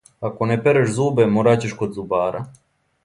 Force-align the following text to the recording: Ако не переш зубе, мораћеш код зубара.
Ако 0.27 0.45
не 0.51 0.55
переш 0.67 0.89
зубе, 0.95 1.27
мораћеш 1.35 1.77
код 1.83 1.95
зубара. 1.99 2.43